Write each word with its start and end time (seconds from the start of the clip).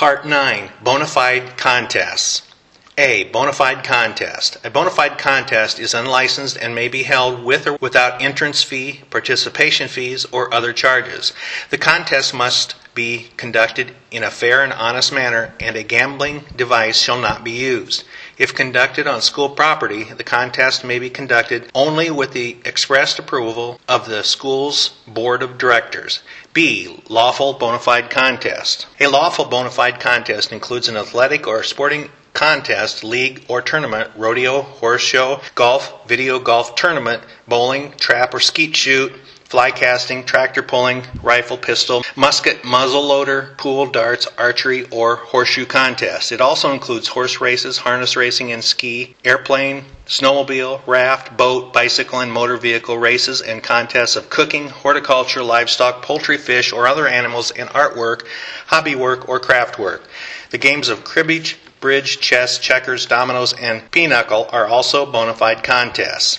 Part 0.00 0.24
9 0.24 0.70
Bona 0.82 1.04
fide 1.04 1.58
contests. 1.58 2.40
A. 2.96 3.24
Bona 3.24 3.52
fide 3.52 3.84
contest. 3.84 4.56
A 4.64 4.70
bona 4.70 4.88
fide 4.88 5.18
contest 5.18 5.78
is 5.78 5.92
unlicensed 5.92 6.56
and 6.56 6.74
may 6.74 6.88
be 6.88 7.02
held 7.02 7.44
with 7.44 7.66
or 7.66 7.76
without 7.82 8.22
entrance 8.22 8.62
fee, 8.62 9.02
participation 9.10 9.88
fees, 9.88 10.24
or 10.32 10.54
other 10.54 10.72
charges. 10.72 11.34
The 11.68 11.76
contest 11.76 12.32
must 12.32 12.76
be 12.94 13.28
conducted 13.36 13.94
in 14.10 14.24
a 14.24 14.30
fair 14.30 14.64
and 14.64 14.72
honest 14.72 15.12
manner, 15.12 15.52
and 15.60 15.76
a 15.76 15.82
gambling 15.82 16.46
device 16.56 16.98
shall 16.98 17.20
not 17.20 17.44
be 17.44 17.52
used. 17.52 18.04
If 18.40 18.54
conducted 18.54 19.06
on 19.06 19.20
school 19.20 19.50
property, 19.50 20.04
the 20.04 20.24
contest 20.24 20.82
may 20.82 20.98
be 20.98 21.10
conducted 21.10 21.70
only 21.74 22.10
with 22.10 22.32
the 22.32 22.56
expressed 22.64 23.18
approval 23.18 23.78
of 23.86 24.08
the 24.08 24.24
school's 24.24 24.94
board 25.06 25.42
of 25.42 25.58
directors. 25.58 26.22
B. 26.54 27.02
Lawful 27.10 27.52
bona 27.52 27.78
fide 27.78 28.08
contest. 28.08 28.86
A 28.98 29.08
lawful 29.08 29.44
bona 29.44 29.68
fide 29.68 30.00
contest 30.00 30.52
includes 30.52 30.88
an 30.88 30.96
athletic 30.96 31.46
or 31.46 31.62
sporting 31.62 32.08
contest, 32.32 33.04
league 33.04 33.44
or 33.46 33.60
tournament, 33.60 34.10
rodeo, 34.16 34.62
horse 34.62 35.02
show, 35.02 35.42
golf, 35.54 36.08
video 36.08 36.38
golf 36.38 36.74
tournament, 36.76 37.22
bowling, 37.46 37.92
trap 37.98 38.32
or 38.32 38.40
skeet 38.40 38.74
shoot, 38.74 39.12
fly 39.50 39.68
casting, 39.72 40.22
tractor 40.22 40.62
pulling, 40.62 41.02
rifle, 41.24 41.58
pistol, 41.58 42.04
musket, 42.14 42.64
muzzle 42.64 43.04
loader, 43.04 43.52
pool, 43.58 43.84
darts, 43.84 44.28
archery, 44.38 44.88
or 44.92 45.16
horseshoe 45.16 45.66
contest. 45.66 46.30
It 46.30 46.40
also 46.40 46.72
includes 46.72 47.08
horse 47.08 47.40
races, 47.40 47.76
harness 47.76 48.14
racing 48.14 48.52
and 48.52 48.62
ski, 48.62 49.16
airplane, 49.24 49.86
snowmobile, 50.06 50.86
raft, 50.86 51.36
boat, 51.36 51.72
bicycle, 51.72 52.20
and 52.20 52.32
motor 52.32 52.56
vehicle 52.58 52.96
races 52.96 53.40
and 53.40 53.60
contests 53.60 54.14
of 54.14 54.30
cooking, 54.30 54.68
horticulture, 54.68 55.42
livestock, 55.42 56.00
poultry, 56.00 56.38
fish, 56.38 56.72
or 56.72 56.86
other 56.86 57.08
animals, 57.08 57.50
and 57.50 57.68
artwork, 57.70 58.24
hobby 58.66 58.94
work, 58.94 59.28
or 59.28 59.40
craft 59.40 59.80
work. 59.80 60.04
The 60.50 60.58
games 60.58 60.88
of 60.88 61.02
cribbage, 61.02 61.58
bridge, 61.80 62.20
chess, 62.20 62.60
checkers, 62.60 63.04
dominoes, 63.04 63.52
and 63.54 63.90
pinochle 63.90 64.48
are 64.52 64.68
also 64.68 65.10
bona 65.10 65.34
fide 65.34 65.64
contests. 65.64 66.38